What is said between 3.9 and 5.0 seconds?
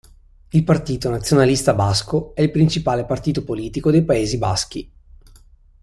dei Paesi Baschi.